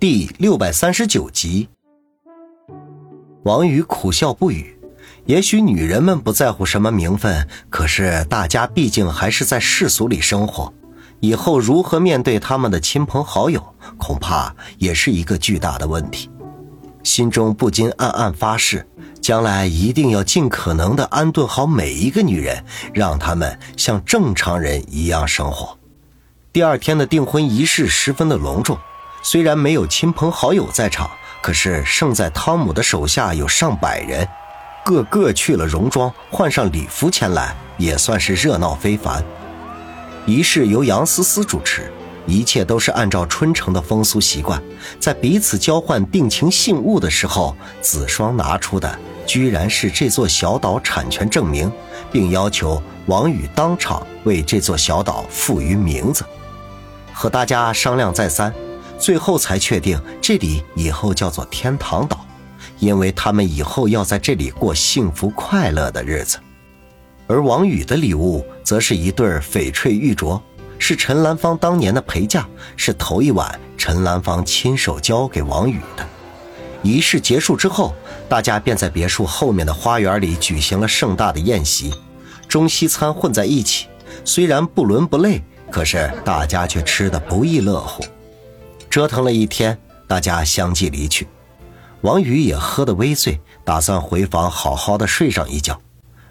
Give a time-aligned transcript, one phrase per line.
[0.00, 1.68] 第六百三十九集，
[3.42, 4.74] 王宇苦笑不语。
[5.26, 10.72] 也许女人们不在乎什么名分，可是大家毕竟还是在世俗里生活，
[11.20, 13.62] 以后如何面对他们的亲朋好友，
[13.98, 16.30] 恐怕也是一个巨大的问题。
[17.02, 18.88] 心中不禁暗暗发誓，
[19.20, 22.64] 将来一定要尽可能的安顿好每一个女人，
[22.94, 25.76] 让她们像正常人一样生活。
[26.54, 28.78] 第二天的订婚仪式十分的隆重。
[29.22, 31.10] 虽然没有亲朋好友在场，
[31.42, 34.26] 可是胜在汤姆的手下有上百人，
[34.84, 39.22] 个个去了戎装，换上礼服前来，也算是热闹非凡。
[40.26, 41.92] 仪式由杨思思主持，
[42.26, 44.62] 一切都是按照春城的风俗习惯。
[44.98, 51.70] 在彼此交换定情信物的时候，子双拿出的居然是这座小岛产权证明，
[52.10, 56.24] 并要求王宇当场为这座小岛赋予名字。
[57.12, 58.52] 和大家商量再三。
[59.00, 62.24] 最后才确定，这里以后叫做天堂岛，
[62.78, 66.38] 因为他们以后要在这里过幸福快乐的日子。
[67.26, 70.38] 而王宇的礼物则是一对翡翠玉镯，
[70.78, 76.06] 是陈兰芳当年的陪嫁，是头一晚陈兰芳亲手交给王宇的。
[76.82, 77.94] 仪式结束之后，
[78.28, 81.94] 大家便在别墅后面的花园里举行了盛大的宴席，
[82.46, 83.86] 中西餐混在一起，
[84.26, 88.04] 虽然不伦不类，可是大家却吃得不亦乐乎。
[88.90, 91.28] 折腾了一天，大家相继离去。
[92.00, 95.80] 王宇也喝得微醉，打算回房好好的睡上一觉。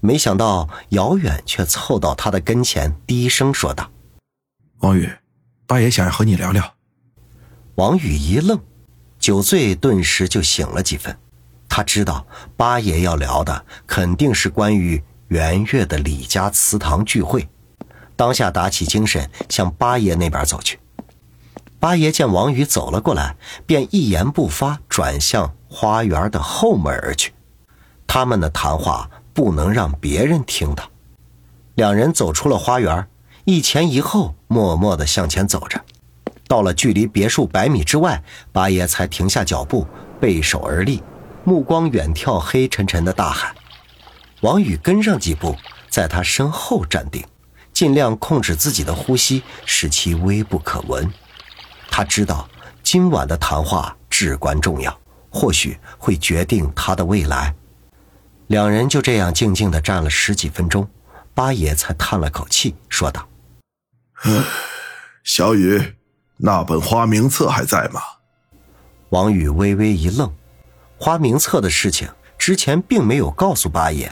[0.00, 3.90] 没想到姚远却凑到他的跟前，低声说道
[4.80, 5.08] ：“王宇，
[5.66, 6.74] 八爷想要和你聊聊。”
[7.76, 8.60] 王宇一愣，
[9.18, 11.16] 酒醉顿时就醒了几分。
[11.68, 17.48] 他知道八爷要聊的肯定是关于元月的李家祠堂聚会，
[18.14, 20.78] 当下打起精神向八爷那边走去。
[21.82, 23.34] 八爷见王宇走了过来，
[23.66, 27.32] 便一言不发，转向花园的后门而去。
[28.06, 30.88] 他们的谈话不能让别人听到。
[31.74, 33.08] 两人走出了花园，
[33.46, 35.80] 一前一后，默默地向前走着。
[36.46, 38.22] 到了距离别墅百米之外，
[38.52, 39.84] 八爷才停下脚步，
[40.20, 41.02] 背手而立，
[41.42, 43.52] 目光远眺黑沉沉的大海。
[44.42, 45.56] 王宇跟上几步，
[45.90, 47.24] 在他身后站定，
[47.72, 51.12] 尽量控制自己的呼吸，使其微不可闻。
[51.92, 52.48] 他知道
[52.82, 54.98] 今晚的谈话至关重要，
[55.28, 57.54] 或许会决定他的未来。
[58.46, 60.88] 两人就这样静静的站了十几分钟，
[61.34, 63.28] 八爷才叹了口气，说道
[65.22, 65.94] ：“小雨，
[66.38, 68.00] 那本花名册还在吗？”
[69.10, 70.32] 王宇微微一愣，
[70.96, 74.10] 花名册的事情之前并没有告诉八爷，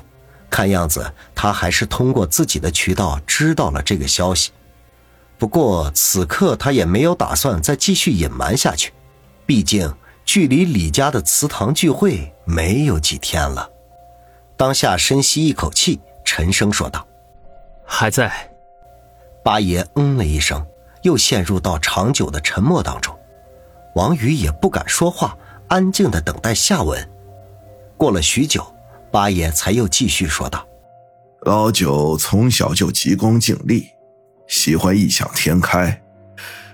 [0.51, 4.53] 看样子他还是通过自己的渠道知道了这个消息。
[5.41, 8.93] 不过此刻他也没有打算再继续隐瞒下去，
[9.47, 9.91] 毕竟
[10.23, 13.71] 距离李家的祠堂聚会没有几天了。
[14.55, 17.09] 当下深吸一口气，沉声说道
[17.87, 18.51] ：“还在。”
[19.43, 20.65] 八爷嗯了一声，
[21.05, 23.19] 又陷入到长久的沉默当中。
[23.95, 27.11] 王宇也不敢说话，安静的等待下文。
[27.97, 28.63] 过了许久，
[29.11, 30.69] 八爷才又继续说道
[31.47, 33.89] ：“老九从小就急功近利。”
[34.51, 36.03] 喜欢异想天开，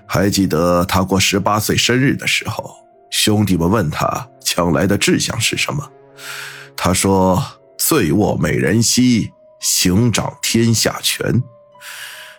[0.07, 2.75] 还记得他过十八岁生日的时候，
[3.11, 5.87] 兄弟们问他将来的志向是什么，
[6.75, 7.41] 他说
[7.77, 11.43] ：“醉卧美人膝，行掌天下权。”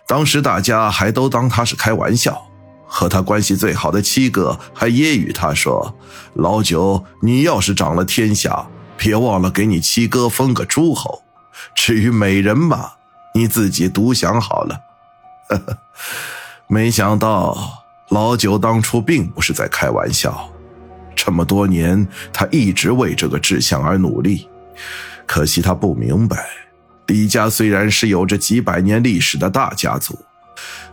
[0.05, 2.45] 当时大家还都当他是开玩笑，
[2.85, 5.95] 和他关系最好的七哥还揶揄他说
[6.35, 8.67] ：“老九，你要是掌了天下，
[8.97, 11.23] 别忘了给你七哥封个诸侯。
[11.73, 12.91] 至于美人嘛，
[13.33, 14.81] 你自己独享好了。”
[15.49, 15.77] 呵呵，
[16.67, 20.49] 没想到老九当初并不是在开玩笑。
[21.15, 24.47] 这么多年，他一直为这个志向而努力。
[25.25, 26.47] 可惜他不明白，
[27.07, 30.17] 李家虽然是有着几百年历史的大家族，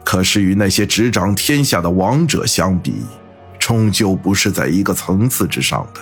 [0.05, 3.05] 可是与那些执掌天下的王者相比，
[3.59, 6.01] 终究不是在一个层次之上的。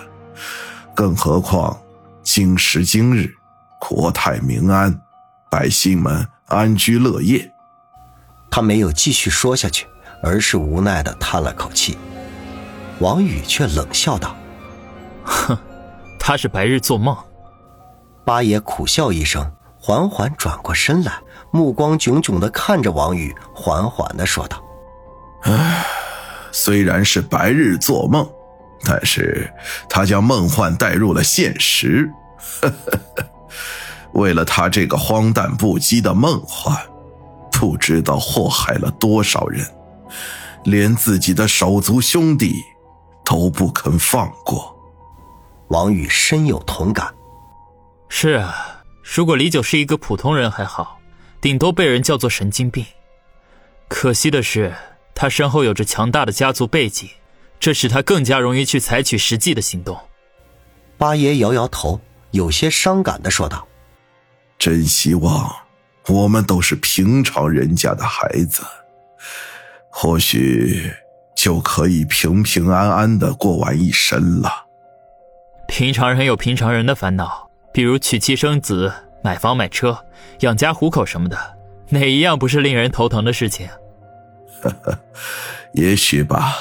[0.95, 1.79] 更何况，
[2.23, 3.35] 今时今日，
[3.79, 5.01] 国泰民安，
[5.51, 7.54] 百姓们安居乐业。
[8.55, 9.85] 他没有继续说下去，
[10.23, 11.99] 而是无奈的叹了口气。
[13.01, 14.37] 王宇却冷笑道
[15.27, 15.59] ：“哼，
[16.21, 17.17] 他是白日做梦。”
[18.25, 21.15] 八爷苦笑一声，缓缓转过身来，
[21.51, 24.63] 目光炯炯的看着王宇，缓缓的说道
[25.43, 25.85] ：“唉，
[26.53, 28.25] 虽然是白日做梦，
[28.85, 29.53] 但是
[29.89, 32.09] 他将梦幻带入了现实。
[34.15, 36.81] 为了他这个荒诞不羁的梦幻。”
[37.55, 39.65] 不知道祸害了多少人，
[40.65, 42.53] 连自己的手足兄弟
[43.25, 44.77] 都不肯放过。
[45.69, 47.15] 王宇深有同感。
[48.09, 50.99] 是啊，如果李九是一个普通人还好，
[51.41, 52.85] 顶多被人叫做神经病。
[53.89, 54.75] 可惜的是，
[55.15, 57.09] 他身后有着强大的家族背景，
[57.61, 59.97] 这使他更加容易去采取实际的行动。
[60.99, 62.01] 八爷摇摇头，
[62.33, 63.67] 有些伤感的说道
[64.59, 65.55] ：“真希望
[66.09, 68.63] 我们都是平常人家的孩子，
[69.89, 70.93] 或许
[71.35, 74.51] 就可以平平安安的过完一生了。”
[75.69, 78.93] 平常人有平常人的烦恼，比如娶妻生子、
[79.23, 79.99] 买房买车、
[80.41, 81.39] 养家糊口什么的，
[81.89, 83.69] 哪一样不是令人头疼的事情？
[84.63, 84.99] 呵呵，
[85.73, 86.55] 也许吧。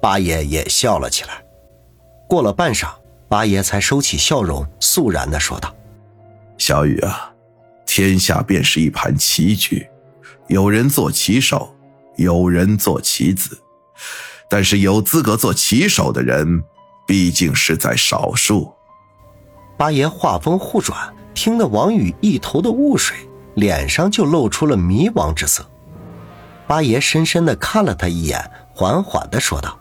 [0.00, 1.42] 八爷也笑了起来。
[2.28, 2.88] 过了半晌。
[3.26, 5.74] 八爷才收起笑容，肃然的说道
[6.56, 7.33] ：“小雨啊，
[7.96, 9.86] 天下便是一盘棋局，
[10.48, 11.72] 有人做棋手，
[12.16, 13.56] 有人做棋子，
[14.50, 16.64] 但是有资格做棋手的人，
[17.06, 18.74] 毕竟是在少数。”
[19.78, 23.16] 八爷话锋互转，听得王宇一头的雾水，
[23.54, 25.64] 脸上就露出了迷惘之色。
[26.66, 29.78] 八爷深深的看了他一眼，缓缓的说道：“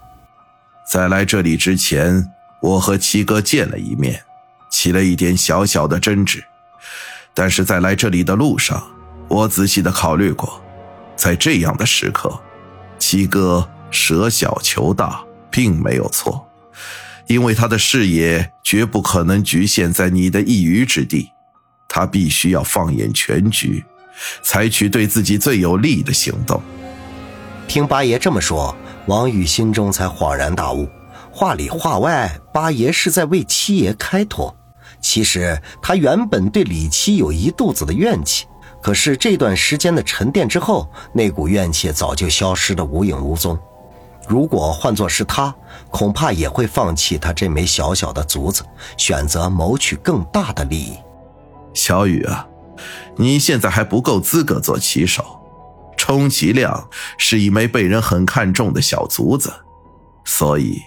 [0.88, 2.24] 在来这里之前。”
[2.62, 4.22] 我和七哥见了一面，
[4.70, 6.44] 起了一点小小的争执，
[7.34, 8.84] 但是在来这里的路上，
[9.28, 10.62] 我仔细的考虑过，
[11.16, 12.40] 在这样的时刻，
[13.00, 16.48] 七哥舍小求大并没有错，
[17.28, 21.32] 因为他的视野绝不可能局限在你的一隅之地，
[21.88, 23.84] 他必须要放眼全局，
[24.42, 26.62] 采取对自己最有利的行动。
[27.68, 28.76] 听八爷这么说，
[29.08, 30.88] 王宇心中才恍然大悟。
[31.32, 34.56] 话里话外，八爷是在为七爷开脱。
[35.04, 38.48] 其实他原本对李七有一肚子的怨气，
[38.82, 43.60] 可是这段时间的沉淀之后，那股怨气早就消失的无影无踪。
[44.28, 45.54] 如果换作是他，
[45.92, 48.64] 恐怕也会放弃他这枚小小的卒子，
[48.98, 50.96] 选择谋取更大的利益。
[51.74, 52.48] 小雨啊，
[53.18, 55.42] 你现在还不够资格做棋手，
[55.98, 59.52] 充其量是一枚被人很看重的小卒子，
[60.24, 60.82] 所以。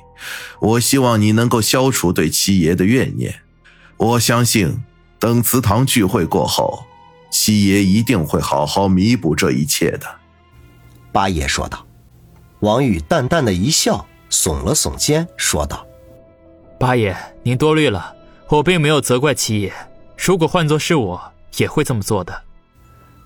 [0.61, 3.43] 我希望你能够消除对七爷的怨念。
[3.97, 4.85] 我相信，
[5.19, 6.85] 等祠堂聚会过后，
[7.31, 10.07] 七爷一定会好好弥补这一切的。”
[11.13, 11.85] 八爷说道。
[12.61, 15.87] 王宇淡淡的一笑，耸了耸肩，说道
[16.81, 18.17] ：“八爷，您多虑了，
[18.49, 19.71] 我并没有责怪七爷。
[20.17, 22.43] 如果换作是我，也会这么做的。”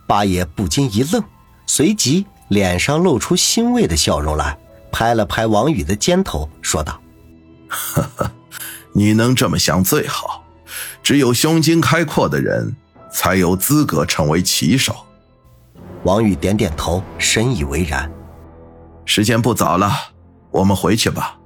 [0.09, 1.23] 八爷不禁一愣，
[1.65, 4.59] 随即脸上露出欣慰的笑容来。
[4.91, 7.01] 拍了拍王宇的肩头，说道
[7.71, 8.31] ：“呵呵，
[8.93, 10.40] 你能这么想最好。
[11.03, 12.75] 只有胸襟开阔的人，
[13.11, 14.95] 才有资格成为棋手。”
[16.05, 18.11] 王宇点点头，深以为然。
[19.05, 19.93] 时间不早了，
[20.51, 21.39] 我们回去吧。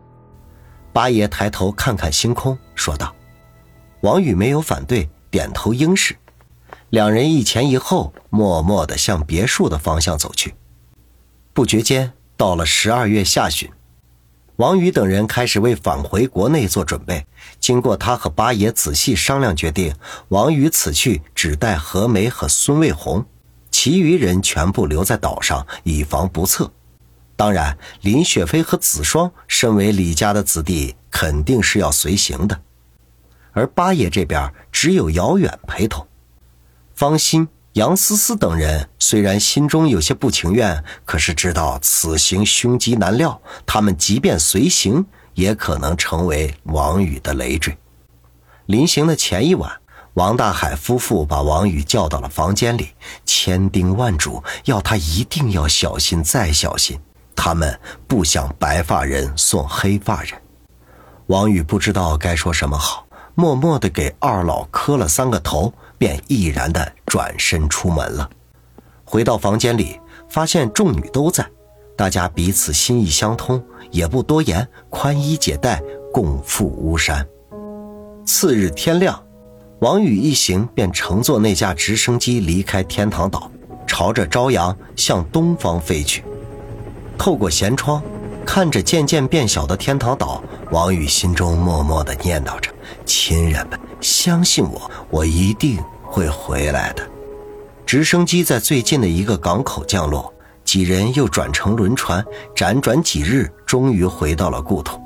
[0.93, 3.15] 八爷抬头看看星空，说道
[4.03, 6.17] ：“王宇没有反对，点头应是。”
[6.91, 10.55] 两人一前一后，默默地向别墅的方向走去。
[11.53, 12.13] 不觉间。
[12.37, 13.71] 到了十二月下旬，
[14.57, 17.27] 王宇等人开始为返回国内做准备。
[17.59, 19.95] 经过他和八爷仔细商量，决定
[20.29, 23.27] 王宇此去只带何梅和孙卫红，
[23.71, 26.71] 其余人全部留在岛上，以防不测。
[27.35, 32.61] 当然，林雪飞和子双身为李家的子弟，肯定是要随行的。
[33.51, 36.07] 而八爷这边只有姚远陪同，
[36.95, 37.49] 方心。
[37.75, 45.05] 杨思思等人虽然心中有些不情愿，可是知道此行凶吉难料，他们即便随行，
[45.35, 47.77] 也可能成为王宇的累赘。
[48.67, 49.73] 临行的前一晚，
[50.13, 52.91] 王大海夫妇把王宇叫到了房间里，
[53.27, 56.97] 千叮万嘱，要他一定要小心再小心。
[57.35, 57.77] 他们
[58.07, 60.41] 不想白发人送黑发人。
[61.27, 63.05] 王宇不知道该说什么好，
[63.35, 65.75] 默默地给二老磕了三个头。
[66.05, 68.29] 便毅然的转身出门了。
[69.07, 71.47] 回到房间里，发现众女都在，
[71.97, 75.83] 大家彼此心意相通，也不多言，宽衣解带，
[76.13, 77.27] 共赴巫山。
[78.27, 79.19] 次日天亮，
[79.79, 83.51] 王宇一行便乘坐那架直升机离开天堂岛，
[83.87, 86.23] 朝着朝阳向东方飞去。
[87.17, 88.03] 透过舷窗，
[88.45, 92.71] 看着渐渐变小的天堂岛，王宇心中默默的念叨着
[93.07, 95.79] ：“亲人们。”相信我，我一定
[96.15, 97.05] 会回来的。
[97.85, 100.33] 直升机在最近的一个港口降落，
[100.65, 105.01] 几人又转乘轮船，辗转几日，终于回到了故土。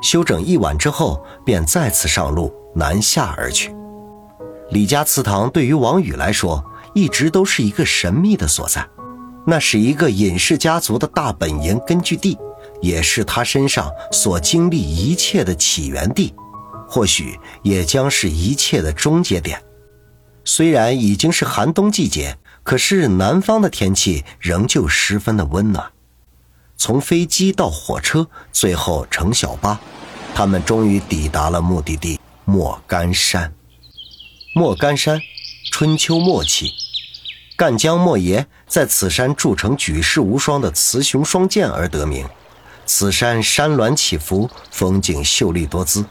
[0.00, 3.74] 休整一晚之后，便再次上路南下而去。
[4.70, 8.88] 李家祠堂对于王宇来说，一直都是一个神秘的所在，
[9.46, 12.38] 那是一个隐世家族的大本营根据地，
[12.80, 16.34] 也是他身上所经历一切的起源地，
[16.88, 19.62] 或许也将是一切的终结点。
[20.44, 25.90] 虽然已经是寒冬季节，可是南方的天气仍旧十分的温暖。
[26.76, 29.80] 从飞机到火车，最后乘小巴，
[30.34, 33.52] 他们终于抵达了目的地莫干山。
[34.54, 35.20] 莫干山，
[35.70, 36.72] 春秋末期，
[37.56, 42.28] 赣江莫邪在此山铸成举世无双的雌雄双剑而得名。
[42.84, 46.04] 此山山峦起伏，风景秀丽多姿。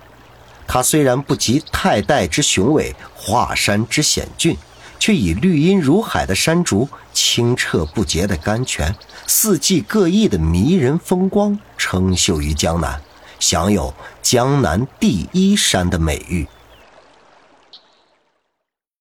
[0.65, 4.57] 它虽然不及太代之雄伟，华山之险峻，
[4.97, 8.95] 却以绿荫如海的山竹、清澈不竭的甘泉、
[9.27, 12.99] 四季各异的迷人风光，称秀于江南，
[13.39, 16.47] 享有“江南第一山”的美誉。